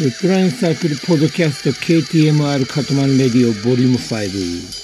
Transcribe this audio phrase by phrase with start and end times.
[0.00, 4.83] ウッドラインサークルポッドキャスト KTMR カトマンレディオボリューム5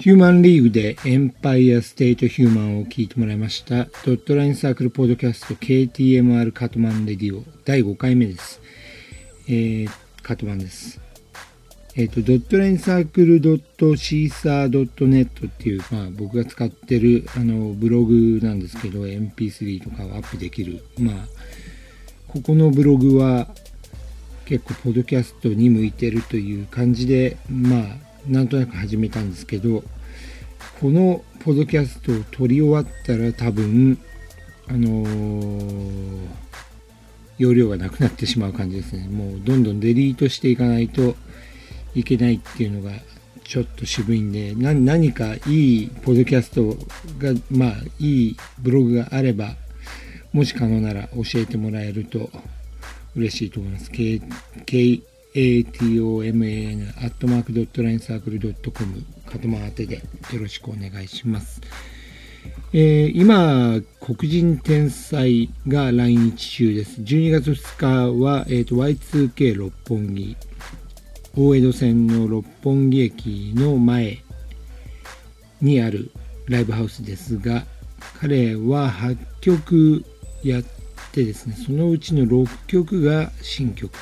[0.00, 3.86] ヒューマンリーグでエンパイアステートヒューマンを聞いてもらいました。
[4.06, 8.60] ドットラインサークルポッドキャスト KTMR カトマンレディオ第5回目です。
[9.48, 9.90] えー、
[10.22, 11.00] カトマンです。
[11.96, 20.84] えっ、ー、と、ドットラインサークルドットシーサードットネットっていう、まあ僕が使ってるあのブログなんですけど、MP3 とかをアップできる。
[20.96, 21.14] まあ、
[22.28, 23.48] ここのブログは
[24.44, 29.82] 結構ポッドキャストに向いてるという感じで、まあ、なんとなく始めたんですけど、
[30.80, 33.98] このポッドキャストを撮り終わったら多分、
[34.68, 36.28] あのー、
[37.38, 39.08] 容量がなくなってしまう感じですね。
[39.08, 41.16] もうどんどんデリートしていかないと
[41.94, 42.92] いけないっていうのが
[43.44, 46.76] ちょっと渋いんで、何かいいポッドキャスト
[47.18, 49.56] が、まあ、いいブログがあれば、
[50.32, 52.30] もし可能なら教えてもらえると
[53.16, 53.90] 嬉しいと思います。
[53.90, 54.20] K,
[55.38, 59.96] Atoman アットマークドットラインサークルドットコムカトマ宛てで
[60.32, 61.60] よろしくお願いします。
[62.72, 67.00] えー、今、黒人天才が来日中です。
[67.02, 67.76] 12月2
[68.16, 70.36] 日は、えーと、Y2K 六本木、
[71.36, 74.18] 大江戸線の六本木駅の前
[75.60, 76.10] にある
[76.48, 77.64] ライブハウスですが、
[78.20, 80.04] 彼は8曲
[80.42, 80.62] やっ
[81.12, 83.92] てですね、そのうちの6曲が新曲。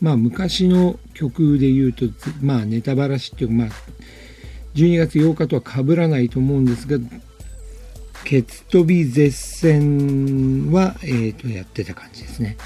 [0.00, 2.06] まあ昔の曲で言うと、
[2.42, 3.68] まあネタばらしっていうか、まあ
[4.74, 6.98] 12月8日とは被らないと思うんですが、
[8.24, 12.56] ケツ飛び絶戦は、えー、とやってた感じですね。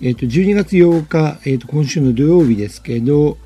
[0.00, 3.38] えっ、ー、と12月8日、えー、と今週の土曜日ですけど、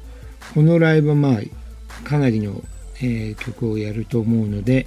[0.54, 2.62] このライブはまあかなりの、
[2.96, 4.86] えー、曲をやると思うので、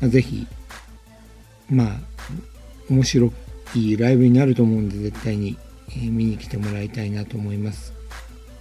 [0.00, 0.46] まあ、ぜひ
[1.70, 2.00] まあ
[2.90, 3.32] 面白
[3.74, 5.56] いライブになると思うんで絶対に、
[5.90, 7.92] え、見に来てもらいたいなと思います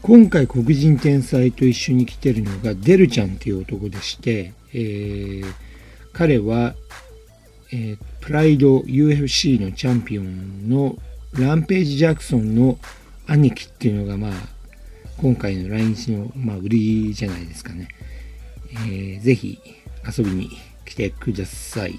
[0.01, 5.45] 今回黒人天才と一緒に来てるのがデルちゃんっていう男でして、えー、
[6.11, 6.75] 彼は、
[7.71, 10.97] えー、プライド UFC のチャンピオンの
[11.33, 12.77] ランページ・ジャクソンの
[13.27, 14.31] 兄貴っていうのがまあ
[15.17, 17.87] 今回の来日の、まあ、売りじゃないですかね、
[18.73, 19.57] えー、ぜひ
[20.05, 20.49] 遊びに
[20.85, 21.93] 来てください。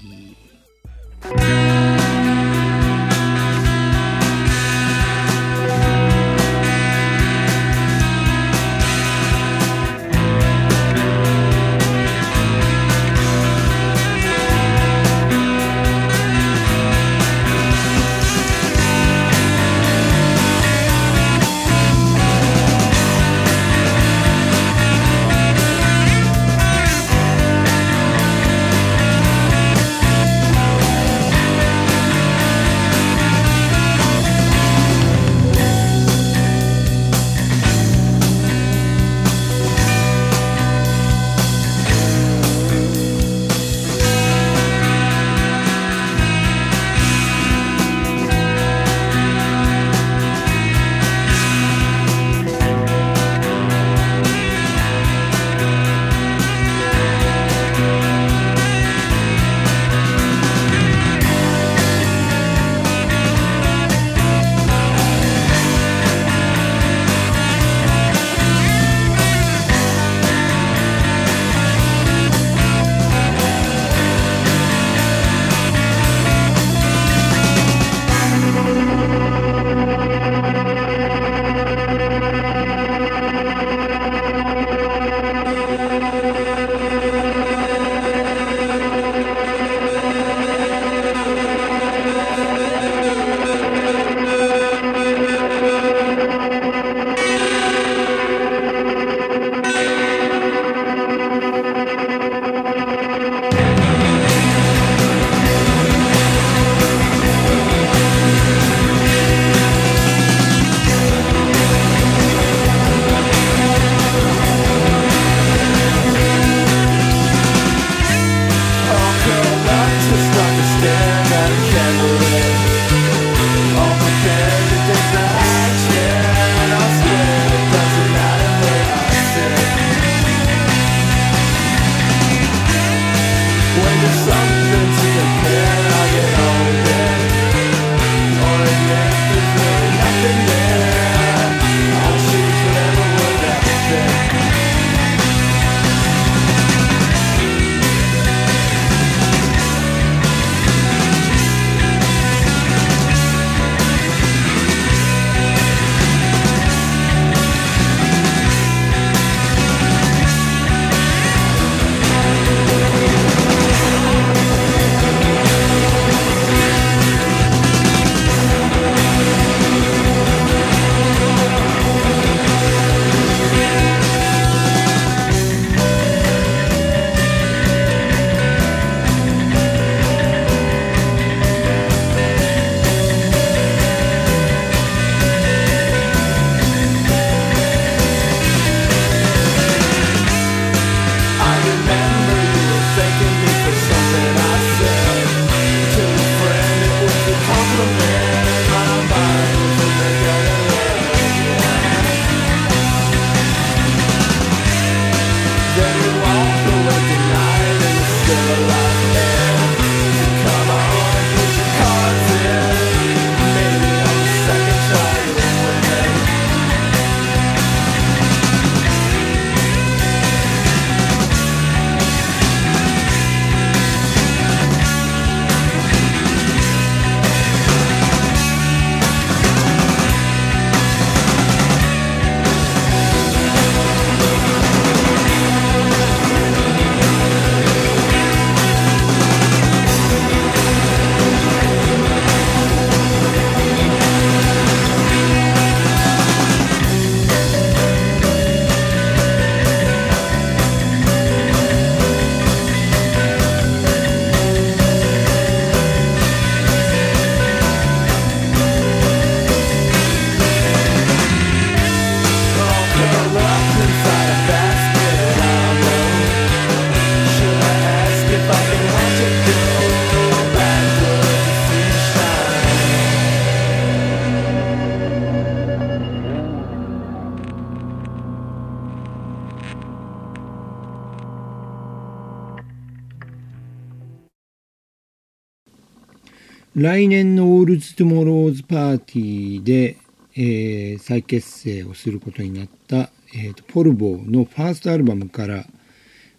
[286.85, 289.97] 来年のオールズ・トゥモローズ・パーティーで、
[290.35, 295.65] えー、再結成をすることになった、えーと、ポルボのファーストアルバムから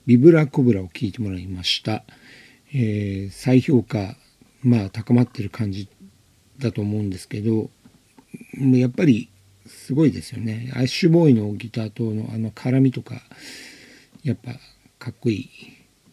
[0.07, 2.05] ビブラ・コブラを聴いてもらいました、
[2.73, 4.15] えー、再評価
[4.63, 5.89] まあ高まってる感じ
[6.61, 7.69] だと思うんですけど
[8.61, 9.29] やっぱり
[9.67, 10.71] すごいですよね。
[10.77, 13.17] アッシュ・ボウイのギターとのあの絡みとか
[14.23, 14.53] やっぱ
[15.01, 15.51] かっこいい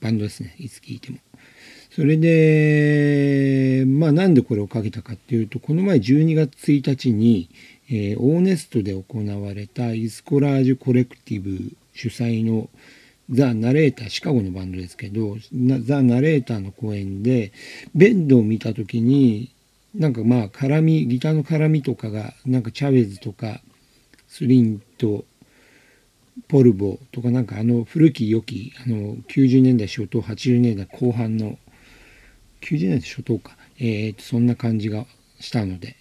[0.02, 0.56] バンドですね。
[0.58, 1.20] いつ聴いても。
[1.96, 7.50] それで、まあなんでこれをかけたかっていうと、この前12月1日に、
[7.88, 12.68] えー、オーネストで行われたイスコラージュコレクティブ主催の
[13.30, 15.38] ザ・ナレーター、シカゴのバンドですけど、
[15.84, 17.52] ザ・ナレーターの公演で、
[17.94, 19.52] ベッドを見た時に、
[19.94, 23.62] なんかまあ絡み、ギターの絡みとかが、なんかチャベズとか、
[24.28, 25.26] スリンと、
[26.48, 31.60] ポルボとかなんかあの古き良きあの90年代初頭80年代後半の
[32.64, 35.06] 90年代初頭か、えー、とそんな感じが
[35.40, 35.96] したので、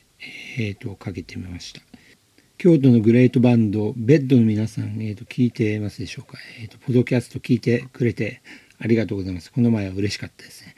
[0.58, 1.82] えー、とかけてみました。
[2.58, 8.40] 京都のグレートバンドベッドの皆さん、えー、と聞いてますでしょうか、えー、とポドキャスト聞いてくれて
[8.78, 9.52] ありがとうございます。
[9.52, 10.74] この前は嬉しかったですね。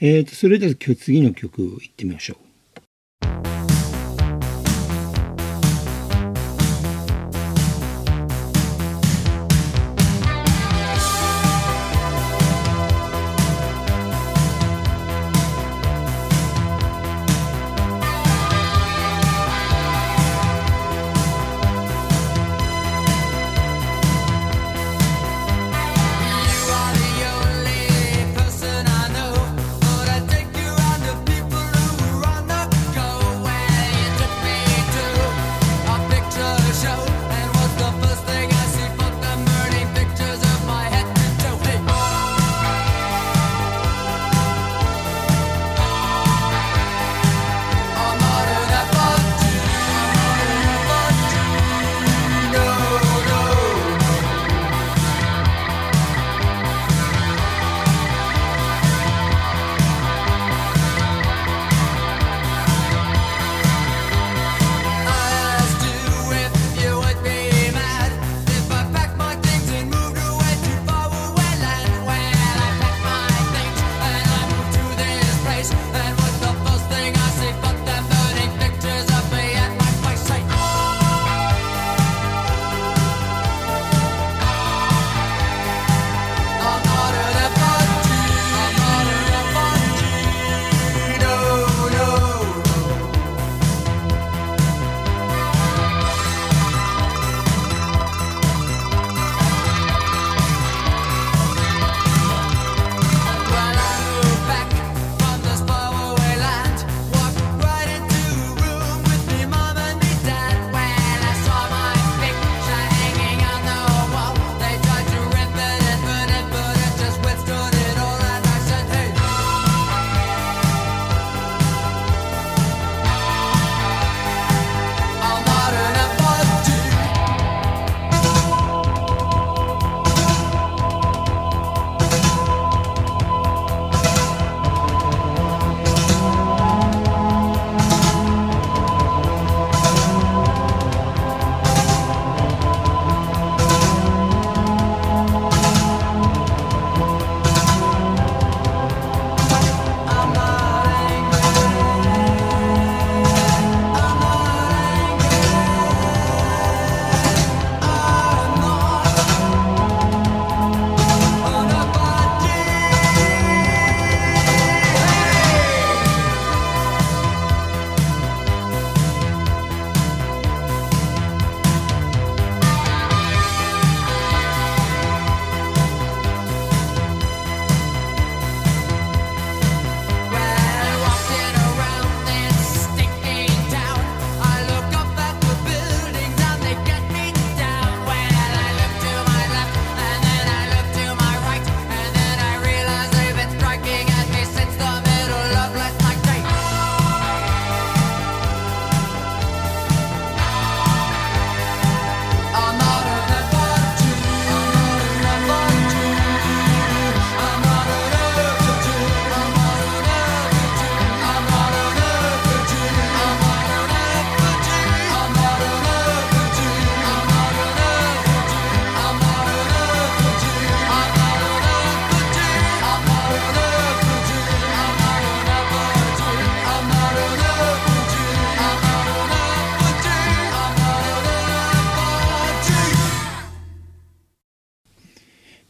[0.00, 2.43] えー、とそれでは今日次の曲いってみましょう。
[36.84, 37.13] show.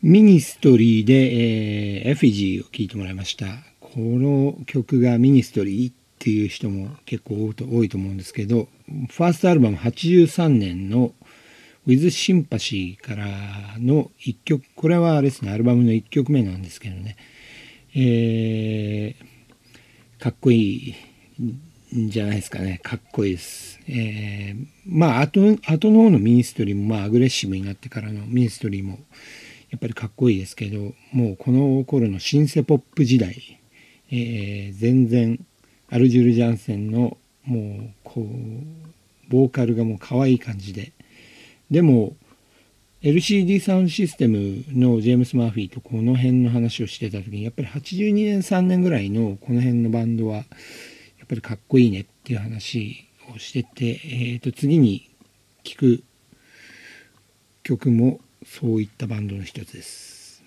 [0.06, 3.46] ミニストリーで、えー、エフィジーを聴いてもらいました。
[3.80, 8.68] この曲がミニストリーっていう人も結構多いと思うんですけど、
[9.08, 11.14] ファーストアルバム83年の
[11.86, 13.24] With Sympathy から
[13.78, 17.16] の1曲、これはあれですね、アルバムの1曲目なんですけどね、
[17.94, 20.94] えー、かっこい
[21.94, 22.78] いんじゃないですかね。
[22.82, 23.80] かっこいいです。
[23.88, 28.98] えー、まあ、後、後の方のミニストリーも、まあ、アグレッシブになってからのミニストリーも、
[29.74, 33.58] やっぱりかっこいいですけど、もうこの頃のシンセポップ時代、
[34.08, 35.44] えー、全然、
[35.90, 38.24] アルジュル・ジャンセンの、もう、こう、
[39.28, 40.92] ボーカルがもう可愛い感じで、
[41.72, 42.14] でも
[43.02, 50.42] LCD サウンドシステムのジェームス・マーフィーとこの辺の話をしてた時にやっぱり82年3年ぐらいのこの辺のバンドはや
[51.24, 55.10] っぱりかっこいいねっていう話をしてて、えー、と次に
[55.64, 56.04] 聴く
[57.64, 60.42] 曲もそういったバンドの一つです。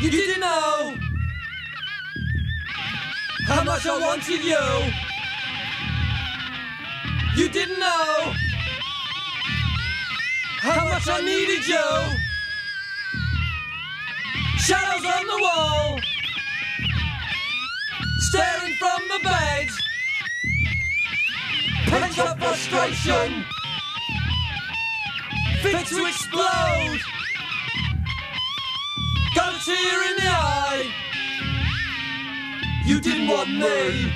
[0.00, 0.96] You didn't know
[3.46, 5.11] how much I wanted you.
[7.34, 8.34] You didn't know
[10.60, 11.78] how much I needed you.
[14.58, 15.98] Shadows on the wall,
[18.18, 19.68] staring from the bed.
[21.86, 23.44] Pent up frustration,
[25.62, 27.00] fit to explode.
[29.34, 30.92] Got a tear in the eye.
[32.84, 34.12] You didn't want me.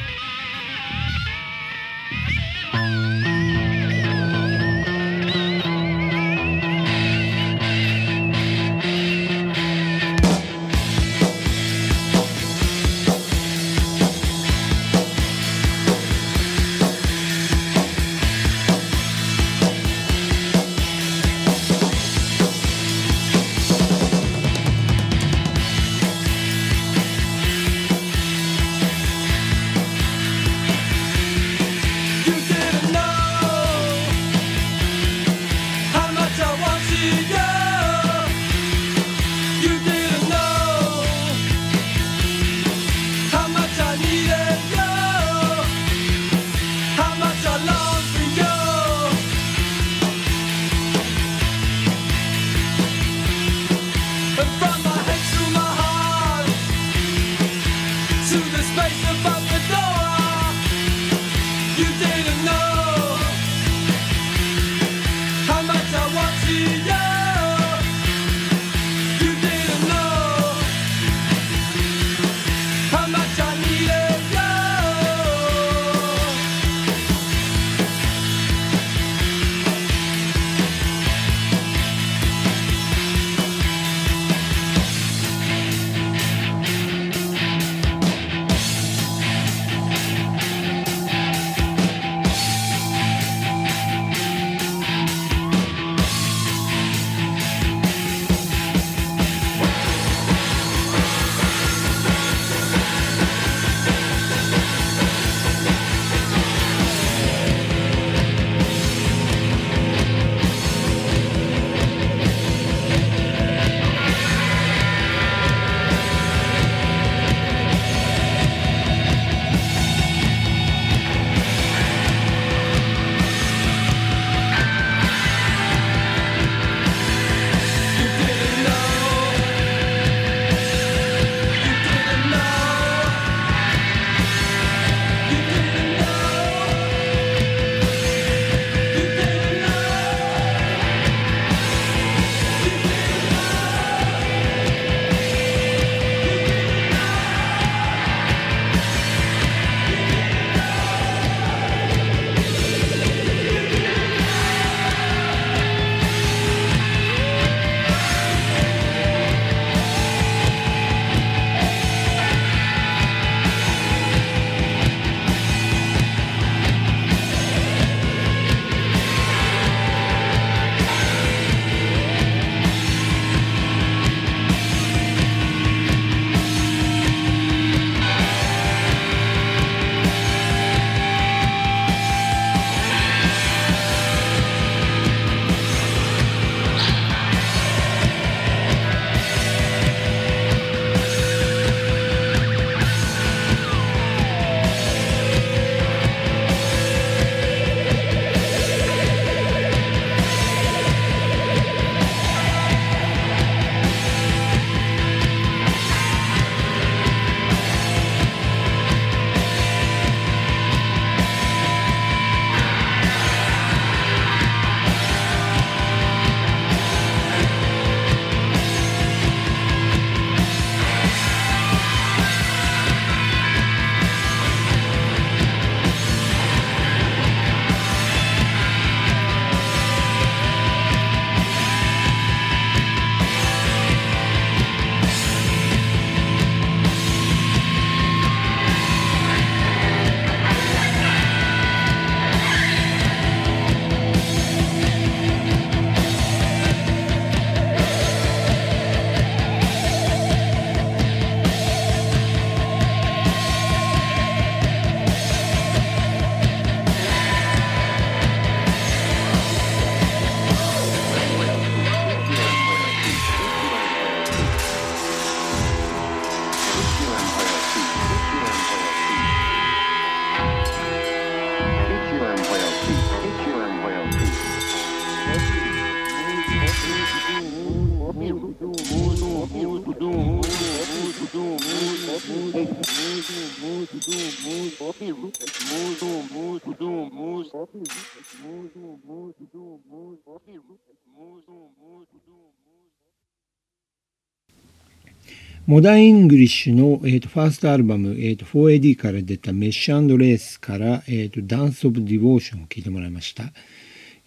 [295.66, 303.44] モダン・イングリッシュの、えーと、ファーストアルバム、えーと、4AD から出たメッシュ＆レースから、えーと、ダンス・オブ・ディボーションを聴いてもらいました。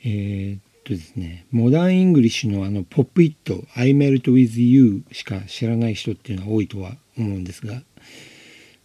[0.04, 7.84] えー、とですね、モダン・イングリッシュのあの、ポップ・ヒット、I Melt With You しか知らない人っていうのは多いとは思うんですが、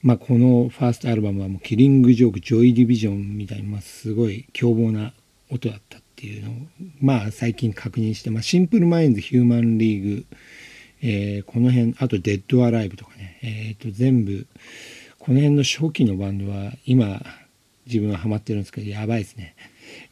[0.02, 5.14] まあ、このファーストアルバムはもうキリング・ジョーク、ジョイ・ディビジョンみたいに、まあ、すごい凶暴な
[5.50, 6.54] 音だったっていうのを、
[7.00, 10.26] まあ、最近確認して、まあ、シンプル・マインズ・ヒューマン・リーグ、
[11.00, 14.46] えー、この辺、あとデッドアライブとかね、えっ、ー、と、全部、
[15.18, 17.22] この辺の初期のバンドは、今、
[17.86, 19.54] 自分はハマってるんですけど、やばいですね。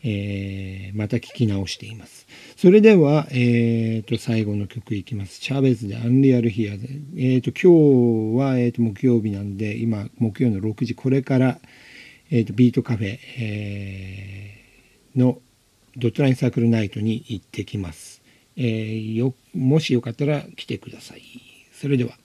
[0.03, 2.27] えー、また聞き直しています。
[2.57, 5.41] それでは、え、ー、と、最後の曲いきます。
[5.41, 6.89] チャーベズでアンリアルヒアで。
[7.17, 11.61] えっ、ー、と、今日は、えっ、と、木曜日なんで、今、木曜の6時、これから、
[12.31, 14.53] えっ、と、ビートカフェ、え
[15.17, 15.41] の
[15.97, 18.23] ドットラインサークルナイトに行ってきます。
[18.57, 21.23] えー、よもしよかったら来てください。
[21.73, 22.22] それでは。